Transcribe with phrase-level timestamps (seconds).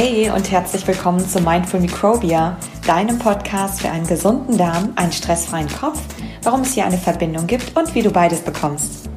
[0.00, 2.56] Hey und herzlich willkommen zu Mindful Microbia,
[2.86, 6.00] deinem Podcast für einen gesunden Darm, einen stressfreien Kopf,
[6.44, 9.10] warum es hier eine Verbindung gibt und wie du beides bekommst.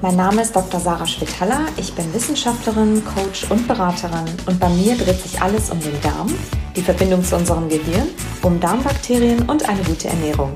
[0.00, 0.80] Mein Name ist Dr.
[0.80, 5.78] Sarah Schwitaler, ich bin Wissenschaftlerin, Coach und Beraterin und bei mir dreht sich alles um
[5.80, 6.32] den Darm,
[6.74, 8.08] die Verbindung zu unserem Gehirn,
[8.40, 10.54] um Darmbakterien und eine gute Ernährung.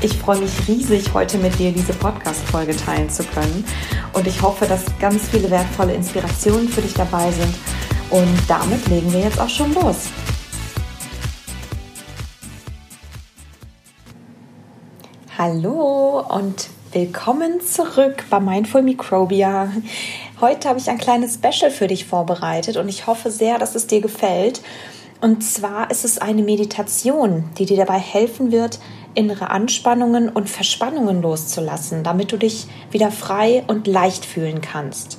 [0.00, 3.64] Ich freue mich riesig, heute mit dir diese Podcast-Folge teilen zu können.
[4.12, 7.54] Und ich hoffe, dass ganz viele wertvolle Inspirationen für dich dabei sind.
[8.10, 10.08] Und damit legen wir jetzt auch schon los.
[15.36, 19.72] Hallo und willkommen zurück bei Mindful Microbia.
[20.40, 23.88] Heute habe ich ein kleines Special für dich vorbereitet und ich hoffe sehr, dass es
[23.88, 24.62] dir gefällt.
[25.20, 28.78] Und zwar ist es eine Meditation, die dir dabei helfen wird,
[29.14, 35.18] innere Anspannungen und Verspannungen loszulassen, damit du dich wieder frei und leicht fühlen kannst.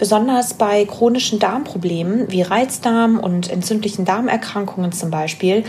[0.00, 5.62] Besonders bei chronischen Darmproblemen wie Reizdarm und entzündlichen Darmerkrankungen zum Beispiel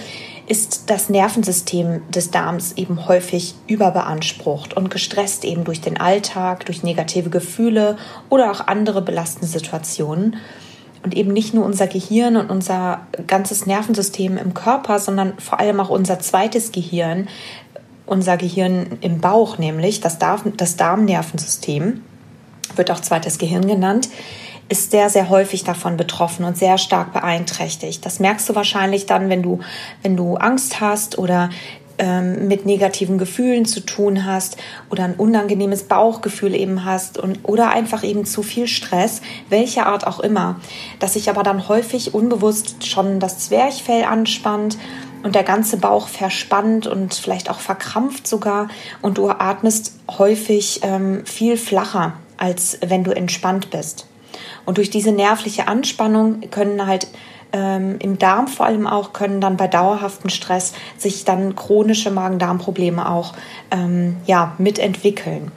[0.48, 6.82] ist das Nervensystem des Darms eben häufig überbeansprucht und gestresst eben durch den Alltag, durch
[6.82, 7.98] negative Gefühle
[8.30, 10.38] oder auch andere belastende Situationen.
[11.04, 15.82] Und eben nicht nur unser Gehirn und unser ganzes Nervensystem im Körper, sondern vor allem
[15.82, 17.28] auch unser zweites Gehirn,
[18.06, 22.02] unser Gehirn im Bauch, nämlich das, Darm, das Darmnervensystem,
[22.78, 24.10] wird auch zweites Gehirn genannt,
[24.70, 28.06] ist sehr, sehr häufig davon betroffen und sehr stark beeinträchtigt.
[28.06, 29.60] Das merkst du wahrscheinlich dann, wenn du,
[30.02, 31.50] wenn du Angst hast oder
[31.98, 34.58] ähm, mit negativen Gefühlen zu tun hast
[34.90, 40.08] oder ein unangenehmes Bauchgefühl eben hast und oder einfach eben zu viel Stress, welcher Art
[40.08, 40.60] auch immer,
[41.00, 44.78] dass sich aber dann häufig unbewusst schon das Zwerchfell anspannt
[45.22, 48.70] und der ganze Bauch verspannt und vielleicht auch verkrampft sogar
[49.04, 54.08] und du atmest häufig ähm, viel flacher, als wenn du entspannt bist.
[54.66, 57.08] Und durch diese nervliche Anspannung können halt
[57.54, 63.10] ähm, im Darm vor allem auch können dann bei dauerhaftem Stress sich dann chronische Magen-Darm-Probleme
[63.10, 63.34] auch
[63.70, 65.52] ähm, ja, mitentwickeln.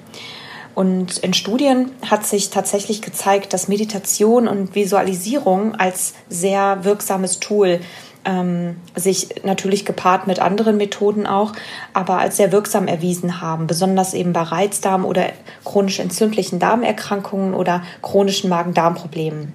[0.74, 7.80] Und in Studien hat sich tatsächlich gezeigt, dass Meditation und Visualisierung als sehr wirksames Tool
[8.24, 11.52] ähm, sich natürlich gepaart mit anderen Methoden auch,
[11.92, 15.26] aber als sehr wirksam erwiesen haben, besonders eben bei Reizdarm oder
[15.64, 19.52] chronisch entzündlichen Darmerkrankungen oder chronischen Magen-Darm-Problemen.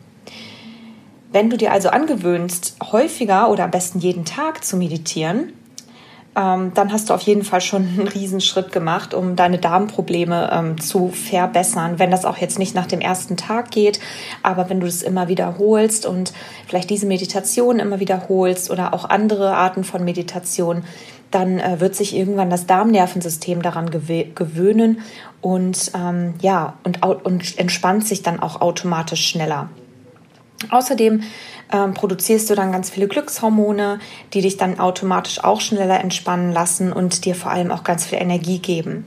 [1.32, 5.54] Wenn du dir also angewöhnst, häufiger oder am besten jeden Tag zu meditieren,
[6.40, 10.80] ähm, dann hast du auf jeden Fall schon einen Riesenschritt gemacht, um deine Darmprobleme ähm,
[10.80, 12.00] zu verbessern.
[12.00, 14.00] Wenn das auch jetzt nicht nach dem ersten Tag geht,
[14.42, 16.32] aber wenn du das immer wiederholst und
[16.66, 20.84] vielleicht diese Meditation immer wiederholst oder auch andere Arten von Meditation,
[21.30, 25.02] dann äh, wird sich irgendwann das Darmnervensystem daran gewöhnen
[25.42, 29.70] und ähm, ja und, und entspannt sich dann auch automatisch schneller.
[30.70, 31.22] Außerdem
[31.72, 34.00] ähm, produzierst du dann ganz viele Glückshormone,
[34.34, 38.20] die dich dann automatisch auch schneller entspannen lassen und dir vor allem auch ganz viel
[38.20, 39.06] Energie geben.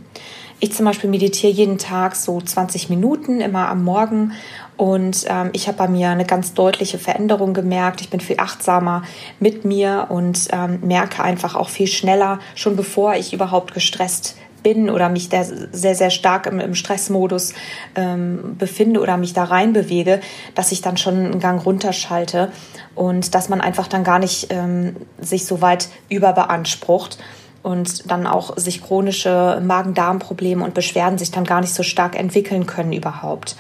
[0.65, 4.33] Ich zum Beispiel meditiere jeden Tag so 20 Minuten immer am Morgen
[4.77, 8.01] und ähm, ich habe bei mir eine ganz deutliche Veränderung gemerkt.
[8.01, 9.03] Ich bin viel achtsamer
[9.41, 14.91] mit mir und ähm, merke einfach auch viel schneller, schon bevor ich überhaupt gestresst bin
[14.91, 17.55] oder mich da sehr, sehr stark im, im Stressmodus
[17.95, 20.21] ähm, befinde oder mich da rein bewege,
[20.55, 22.50] dass ich dann schon einen Gang runterschalte
[22.95, 27.19] und dass man einfach dann gar nicht ähm, sich so weit überbeansprucht
[27.62, 32.67] und dann auch sich chronische Magen-Darm-Probleme und Beschwerden sich dann gar nicht so stark entwickeln
[32.67, 33.56] können überhaupt.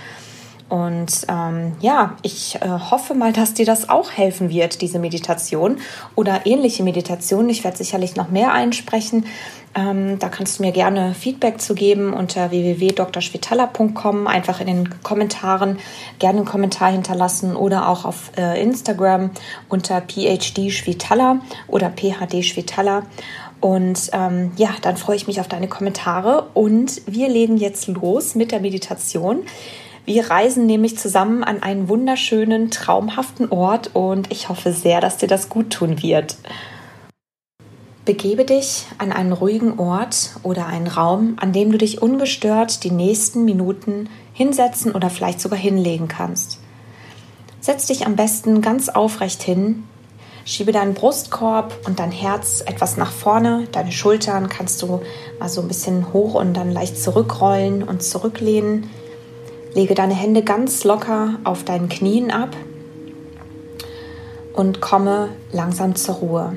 [0.72, 5.76] Und ähm, ja, ich äh, hoffe mal, dass dir das auch helfen wird, diese Meditation
[6.14, 7.50] oder ähnliche Meditationen.
[7.50, 9.26] Ich werde sicherlich noch mehr einsprechen.
[9.74, 14.26] Ähm, da kannst du mir gerne Feedback zu geben unter www.drschwitaler.com.
[14.26, 15.78] Einfach in den Kommentaren
[16.18, 19.28] gerne einen Kommentar hinterlassen oder auch auf äh, Instagram
[19.68, 20.72] unter PhD
[21.68, 23.02] oder PhD Schwitaler.
[23.60, 28.34] Und ähm, ja, dann freue ich mich auf deine Kommentare und wir legen jetzt los
[28.34, 29.42] mit der Meditation.
[30.04, 35.28] Wir reisen nämlich zusammen an einen wunderschönen, traumhaften Ort und ich hoffe sehr, dass dir
[35.28, 36.36] das gut tun wird.
[38.04, 42.90] Begebe dich an einen ruhigen Ort oder einen Raum, an dem du dich ungestört die
[42.90, 46.58] nächsten Minuten hinsetzen oder vielleicht sogar hinlegen kannst.
[47.60, 49.84] Setz dich am besten ganz aufrecht hin,
[50.44, 55.00] schiebe deinen Brustkorb und dein Herz etwas nach vorne, deine Schultern kannst du
[55.38, 58.90] mal so ein bisschen hoch und dann leicht zurückrollen und zurücklehnen.
[59.74, 62.54] Lege deine Hände ganz locker auf deinen Knien ab
[64.52, 66.56] und komme langsam zur Ruhe.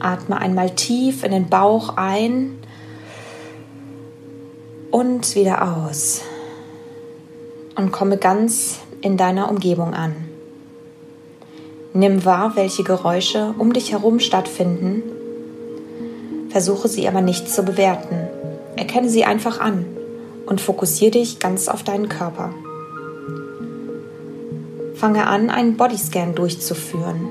[0.00, 2.58] Atme einmal tief in den Bauch ein
[4.90, 6.22] und wieder aus.
[7.76, 10.16] Und komme ganz in deiner Umgebung an.
[11.92, 15.02] Nimm wahr, welche Geräusche um dich herum stattfinden.
[16.48, 18.28] Versuche sie aber nicht zu bewerten.
[18.76, 19.86] Erkenne sie einfach an
[20.46, 22.52] und fokussiere dich ganz auf deinen Körper.
[24.94, 27.28] Fange an, einen Bodyscan durchzuführen.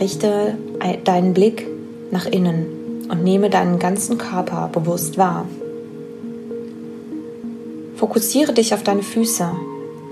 [0.00, 0.58] Richte
[1.04, 1.66] deinen Blick
[2.10, 5.46] nach innen und nehme deinen ganzen Körper bewusst wahr.
[7.96, 9.50] Fokussiere dich auf deine Füße.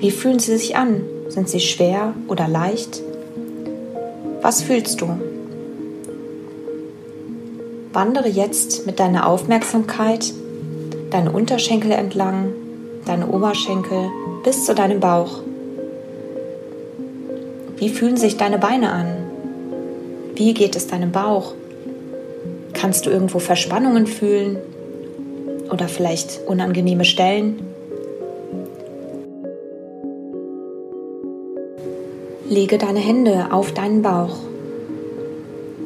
[0.00, 1.02] Wie fühlen sie sich an?
[1.28, 3.02] Sind sie schwer oder leicht?
[4.40, 5.08] Was fühlst du?
[7.92, 10.32] Wandere jetzt mit deiner Aufmerksamkeit
[11.10, 12.52] deine Unterschenkel entlang,
[13.06, 14.10] deine Oberschenkel
[14.44, 15.40] bis zu deinem Bauch.
[17.76, 19.06] Wie fühlen sich deine Beine an?
[20.34, 21.54] Wie geht es deinem Bauch?
[22.72, 24.58] Kannst du irgendwo Verspannungen fühlen
[25.70, 27.60] oder vielleicht unangenehme Stellen?
[32.48, 34.36] Lege deine Hände auf deinen Bauch.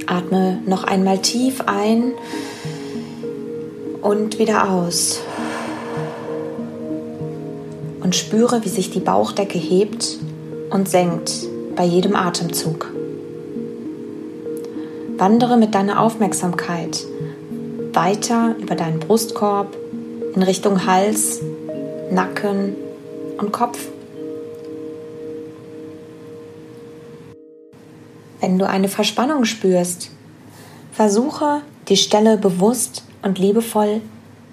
[0.06, 2.12] Atme noch einmal tief ein
[4.02, 5.20] und wieder aus.
[8.02, 10.18] Und spüre, wie sich die Bauchdecke hebt
[10.70, 11.32] und senkt
[11.76, 12.92] bei jedem Atemzug.
[15.16, 17.04] Wandere mit deiner Aufmerksamkeit
[17.92, 19.76] weiter über deinen Brustkorb
[20.34, 21.40] in Richtung Hals,
[22.10, 22.74] Nacken
[23.38, 23.78] und Kopf.
[28.40, 30.10] Wenn du eine Verspannung spürst,
[30.90, 34.00] versuche die Stelle bewusst und liebevoll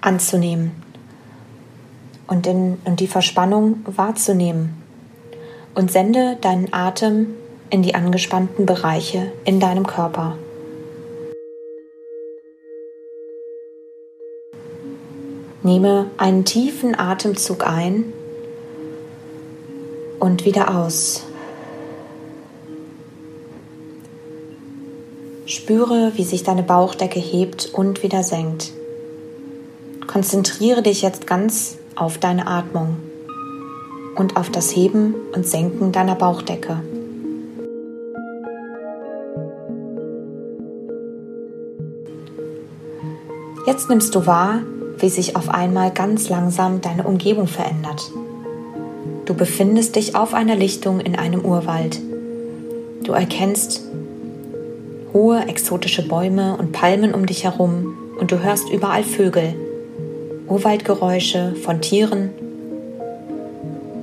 [0.00, 0.72] anzunehmen
[2.26, 4.80] und, in, und die Verspannung wahrzunehmen
[5.74, 7.34] und sende deinen Atem
[7.70, 10.36] in die angespannten Bereiche in deinem Körper.
[15.62, 18.12] Nehme einen tiefen Atemzug ein
[20.18, 21.26] und wieder aus.
[25.50, 28.70] Spüre, wie sich deine Bauchdecke hebt und wieder senkt.
[30.06, 32.98] Konzentriere dich jetzt ganz auf deine Atmung
[34.14, 36.80] und auf das Heben und Senken deiner Bauchdecke.
[43.66, 44.60] Jetzt nimmst du wahr,
[44.98, 48.12] wie sich auf einmal ganz langsam deine Umgebung verändert.
[49.24, 51.98] Du befindest dich auf einer Lichtung in einem Urwald.
[53.02, 53.89] Du erkennst
[55.12, 59.54] hohe exotische Bäume und Palmen um dich herum und du hörst überall Vögel,
[60.48, 62.30] Urwaldgeräusche von Tieren.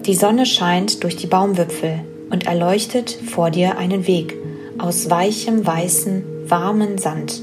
[0.06, 2.00] Die Sonne scheint durch die Baumwipfel
[2.30, 4.36] und erleuchtet vor dir einen Weg
[4.78, 7.42] aus weichem, weißen, warmen Sand.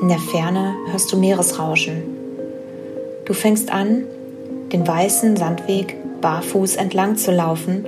[0.00, 2.02] In der Ferne hörst du Meeresrauschen.
[3.24, 4.04] Du fängst an,
[4.72, 7.86] den weißen Sandweg barfuß entlang zu laufen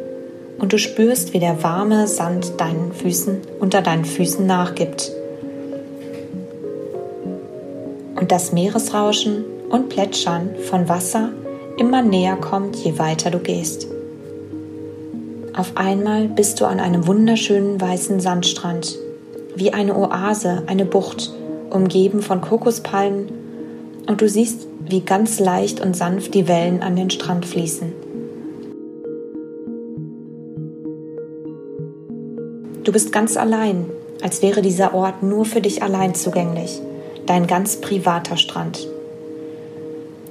[0.58, 5.12] und du spürst, wie der warme Sand deinen Füßen unter deinen Füßen nachgibt.
[8.16, 11.30] Und das Meeresrauschen und Plätschern von Wasser
[11.78, 13.86] immer näher kommt, je weiter du gehst.
[15.56, 18.96] Auf einmal bist du an einem wunderschönen weißen Sandstrand,
[19.56, 21.32] wie eine Oase, eine Bucht,
[21.70, 23.32] umgeben von Kokospalmen,
[24.06, 27.92] und du siehst, wie ganz leicht und sanft die Wellen an den Strand fließen.
[32.88, 33.84] Du bist ganz allein,
[34.22, 36.80] als wäre dieser Ort nur für dich allein zugänglich,
[37.26, 38.88] dein ganz privater Strand.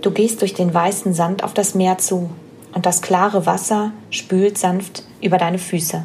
[0.02, 2.32] Du gehst durch den weißen Sand auf das Meer zu
[2.74, 6.04] und das klare Wasser spült sanft über deine Füße.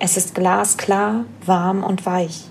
[0.00, 2.46] Es ist glasklar, warm und weich.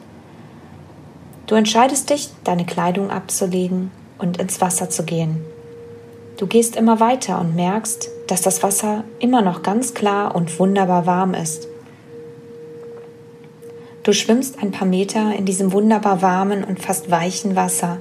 [1.45, 5.43] Du entscheidest dich, deine Kleidung abzulegen und ins Wasser zu gehen.
[6.37, 11.05] Du gehst immer weiter und merkst, dass das Wasser immer noch ganz klar und wunderbar
[11.05, 11.68] warm ist.
[14.03, 17.99] Du schwimmst ein paar Meter in diesem wunderbar warmen und fast weichen Wasser.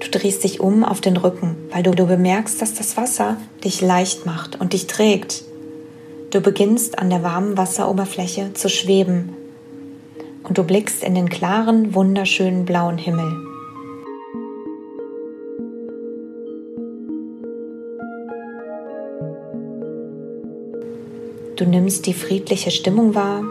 [0.00, 3.80] Du drehst dich um auf den Rücken, weil du, du bemerkst, dass das Wasser dich
[3.80, 5.44] leicht macht und dich trägt.
[6.30, 9.36] Du beginnst an der warmen Wasseroberfläche zu schweben
[10.42, 13.32] und du blickst in den klaren, wunderschönen blauen Himmel.
[21.54, 23.44] Du nimmst die friedliche Stimmung wahr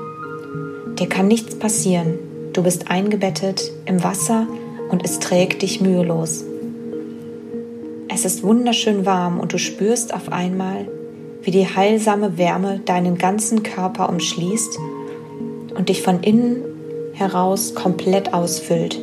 [1.01, 2.19] Dir kann nichts passieren.
[2.53, 4.45] Du bist eingebettet im Wasser
[4.91, 6.45] und es trägt dich mühelos.
[8.07, 10.87] Es ist wunderschön warm und du spürst auf einmal,
[11.41, 14.77] wie die heilsame Wärme deinen ganzen Körper umschließt
[15.75, 16.57] und dich von innen
[17.13, 18.99] heraus komplett ausfüllt.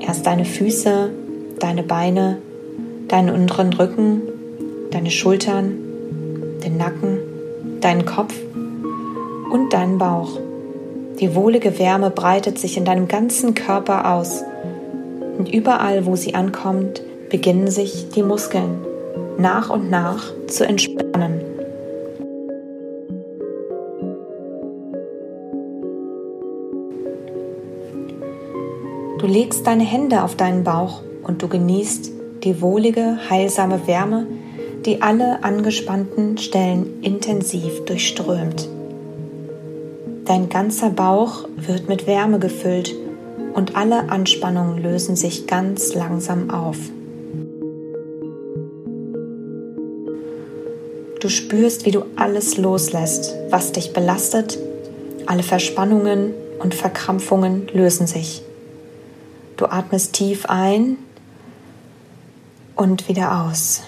[0.00, 1.10] Erst deine Füße,
[1.58, 2.38] deine Beine,
[3.08, 4.22] deinen unteren Rücken,
[4.90, 5.74] deine Schultern,
[6.64, 7.18] den Nacken,
[7.82, 8.34] deinen Kopf
[9.50, 10.38] und deinen Bauch.
[11.22, 14.42] Die wohlige Wärme breitet sich in deinem ganzen Körper aus.
[15.38, 17.00] Und überall, wo sie ankommt,
[17.30, 18.84] beginnen sich die Muskeln
[19.38, 21.40] nach und nach zu entspannen.
[29.20, 32.10] Du legst deine Hände auf deinen Bauch und du genießt
[32.42, 34.26] die wohlige, heilsame Wärme,
[34.84, 38.68] die alle angespannten Stellen intensiv durchströmt.
[40.32, 42.94] Dein ganzer Bauch wird mit Wärme gefüllt
[43.52, 46.78] und alle Anspannungen lösen sich ganz langsam auf.
[51.20, 54.58] Du spürst, wie du alles loslässt, was dich belastet.
[55.26, 58.40] Alle Verspannungen und Verkrampfungen lösen sich.
[59.58, 60.96] Du atmest tief ein
[62.74, 63.82] und wieder aus.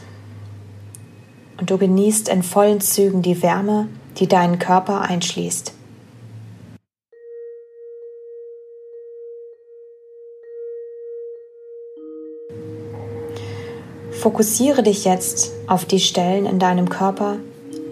[1.58, 5.73] Und du genießt in vollen Zügen die Wärme, die deinen Körper einschließt.
[14.24, 17.36] Fokussiere dich jetzt auf die Stellen in deinem Körper,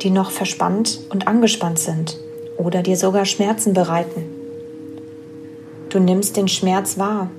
[0.01, 2.19] die noch verspannt und angespannt sind
[2.57, 4.25] oder dir sogar Schmerzen bereiten.
[5.91, 7.31] Du nimmst den Schmerz wahr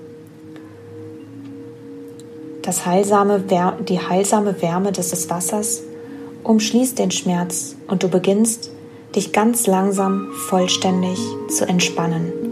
[2.61, 3.43] das heilsame,
[3.87, 5.81] die heilsame Wärme des Wassers
[6.43, 8.71] umschließt den Schmerz und du beginnst,
[9.15, 11.19] dich ganz langsam vollständig
[11.49, 12.42] zu entspannen.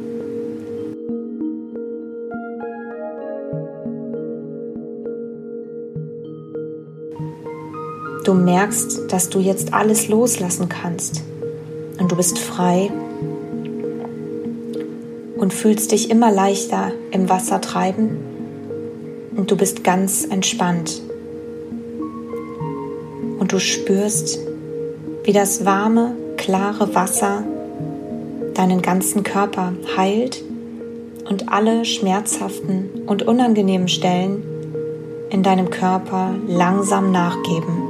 [8.31, 11.21] Du merkst, dass du jetzt alles loslassen kannst.
[11.99, 12.89] Und du bist frei
[15.35, 18.19] und fühlst dich immer leichter im Wasser treiben.
[19.35, 21.01] Und du bist ganz entspannt.
[23.37, 24.39] Und du spürst,
[25.25, 27.43] wie das warme, klare Wasser
[28.53, 30.41] deinen ganzen Körper heilt
[31.29, 34.41] und alle schmerzhaften und unangenehmen Stellen
[35.31, 37.80] in deinem Körper langsam nachgeben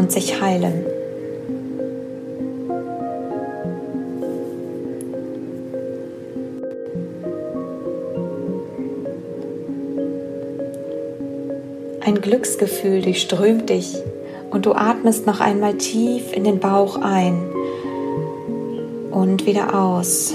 [0.00, 0.86] und sich heilen.
[12.00, 13.94] Ein Glücksgefühl durchströmt dich
[14.50, 17.38] und du atmest noch einmal tief in den Bauch ein
[19.10, 20.32] und wieder aus.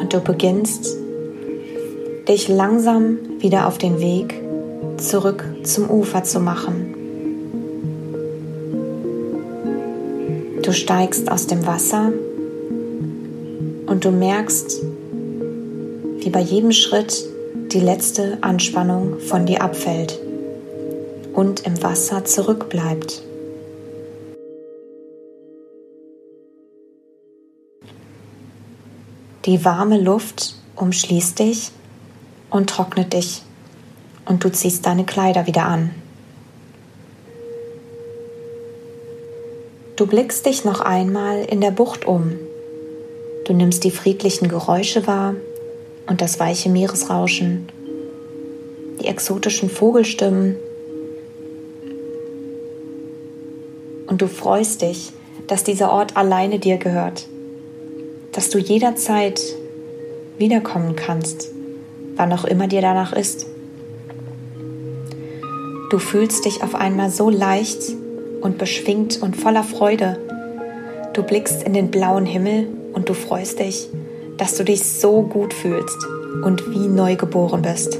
[0.00, 0.96] Und du beginnst
[2.28, 4.40] dich langsam wieder auf den Weg
[4.96, 6.85] zurück zum Ufer zu machen.
[10.76, 12.12] Steigst aus dem Wasser
[13.86, 14.82] und du merkst,
[16.18, 17.24] wie bei jedem Schritt
[17.72, 20.18] die letzte Anspannung von dir abfällt
[21.32, 23.22] und im Wasser zurückbleibt.
[29.46, 31.70] Die warme Luft umschließt dich
[32.50, 33.42] und trocknet dich
[34.24, 35.90] und du ziehst deine Kleider wieder an.
[39.96, 42.38] Du blickst dich noch einmal in der Bucht um.
[43.46, 45.34] Du nimmst die friedlichen Geräusche wahr
[46.06, 47.66] und das weiche Meeresrauschen,
[49.00, 50.56] die exotischen Vogelstimmen.
[54.06, 55.12] Und du freust dich,
[55.46, 57.26] dass dieser Ort alleine dir gehört,
[58.32, 59.40] dass du jederzeit
[60.36, 61.52] wiederkommen kannst,
[62.16, 63.46] wann auch immer dir danach ist.
[65.88, 67.94] Du fühlst dich auf einmal so leicht
[68.46, 70.18] und beschwingt und voller Freude.
[71.12, 73.88] Du blickst in den blauen Himmel und du freust dich,
[74.38, 75.98] dass du dich so gut fühlst
[76.44, 77.98] und wie neu geboren bist.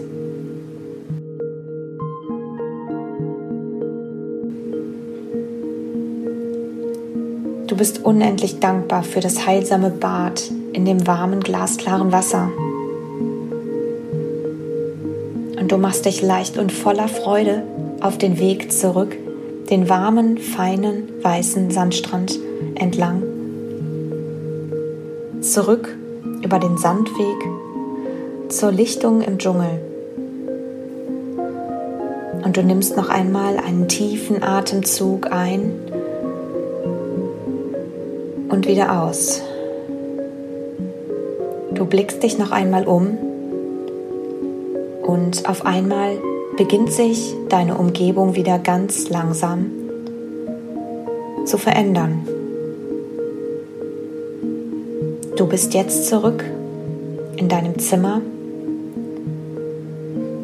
[7.67, 12.51] Du bist unendlich dankbar für das heilsame Bad in dem warmen, glasklaren Wasser.
[15.59, 17.65] Und du machst dich leicht und voller Freude
[18.01, 19.17] auf den Weg zurück,
[19.71, 22.39] den warmen, feinen, weißen Sandstrand
[22.77, 23.23] entlang.
[25.41, 25.97] Zurück
[26.43, 27.37] über den Sandweg
[28.49, 29.81] zur Lichtung im Dschungel.
[32.45, 35.73] Und du nimmst noch einmal einen tiefen Atemzug ein
[38.49, 39.43] und wieder aus.
[41.75, 43.19] Du blickst dich noch einmal um
[45.03, 46.19] und auf einmal
[46.57, 49.71] beginnt sich deine Umgebung wieder ganz langsam
[51.45, 52.27] zu verändern.
[55.37, 56.45] Du bist jetzt zurück
[57.37, 58.21] in deinem Zimmer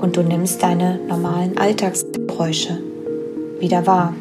[0.01, 2.79] und du nimmst deine normalen Alltagsgeräusche
[3.59, 4.15] wieder wahr.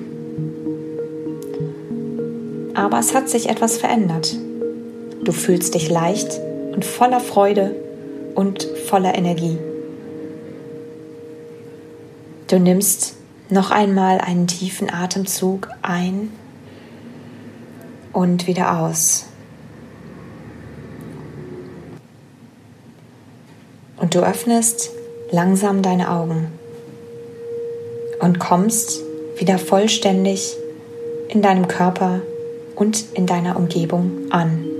[2.81, 4.36] aber es hat sich etwas verändert.
[5.24, 6.39] Du fühlst dich leicht
[6.74, 7.75] und voller Freude
[8.33, 9.57] und voller Energie.
[12.51, 13.13] Du nimmst
[13.50, 16.34] noch einmal einen tiefen Atemzug ein
[18.12, 19.27] und wieder aus.
[23.96, 24.89] Und du öffnest
[25.31, 26.48] langsam deine Augen
[28.20, 29.00] und kommst
[29.38, 30.58] wieder vollständig
[31.29, 32.20] in deinem Körper
[32.75, 34.71] und in deiner Umgebung an.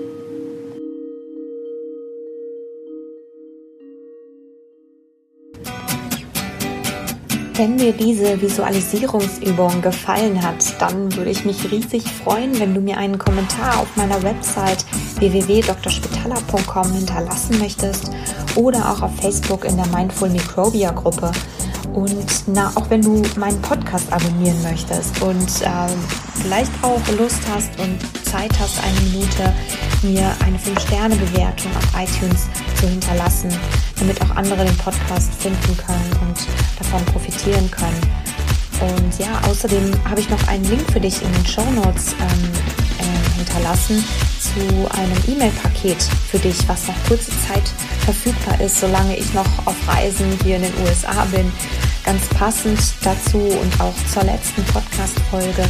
[7.62, 12.98] Wenn dir diese Visualisierungsübung gefallen hat, dann würde ich mich riesig freuen, wenn du mir
[12.98, 14.84] einen Kommentar auf meiner Website
[15.20, 18.10] www.drspitaler.com hinterlassen möchtest
[18.56, 21.32] oder auch auf Facebook in der Mindful Microbia Gruppe.
[21.94, 27.70] Und na, auch wenn du meinen Podcast abonnieren möchtest und äh, vielleicht auch Lust hast
[27.80, 29.54] und Zeit hast, eine Minute
[30.02, 32.48] mir eine 5-Sterne-Bewertung auf iTunes
[32.80, 33.50] zu hinterlassen,
[34.00, 36.48] damit auch andere den Podcast finden können und
[36.80, 38.02] davon profitieren können.
[38.82, 42.52] Und ja, außerdem habe ich noch einen Link für dich in den Show Notes ähm,
[43.00, 44.04] äh, hinterlassen
[44.40, 47.64] zu einem E-Mail-Paket für dich, was noch kurze Zeit
[48.06, 51.52] verfügbar ist, solange ich noch auf Reisen hier in den USA bin.
[52.04, 55.70] Ganz passend dazu und auch zur letzten Podcast-Folge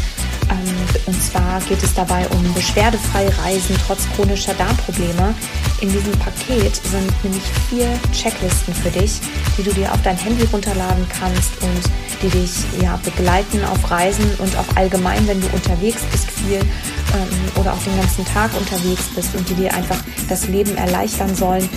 [1.05, 5.33] und zwar geht es dabei um beschwerdefreie Reisen trotz chronischer Darmprobleme.
[5.81, 9.19] In diesem Paket sind nämlich vier Checklisten für dich,
[9.57, 11.91] die du dir auf dein Handy runterladen kannst und
[12.21, 17.59] die dich ja begleiten auf Reisen und auch allgemein, wenn du unterwegs bist viel ähm,
[17.59, 19.97] oder auch den ganzen Tag unterwegs bist und die dir einfach
[20.29, 21.67] das Leben erleichtern sollen,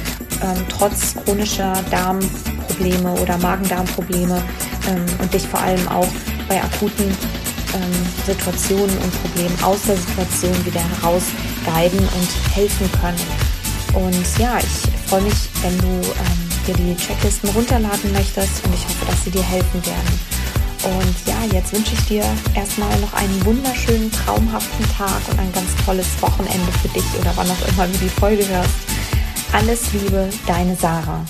[0.43, 4.43] ähm, trotz chronischer Darmprobleme oder Magen-Darm-Probleme
[4.89, 6.09] ähm, und dich vor allem auch
[6.49, 7.17] bei akuten
[7.75, 7.93] ähm,
[8.27, 13.21] Situationen und Problemen aus der Situation wieder herausguiden und helfen können.
[13.95, 18.85] Und ja, ich freue mich, wenn du ähm, dir die Checklisten runterladen möchtest und ich
[18.85, 20.21] hoffe, dass sie dir helfen werden.
[20.85, 25.71] Und ja, jetzt wünsche ich dir erstmal noch einen wunderschönen, traumhaften Tag und ein ganz
[25.85, 28.75] tolles Wochenende für dich oder wann auch immer du die Folge hörst.
[29.53, 31.25] Alles Liebe, deine Sarah.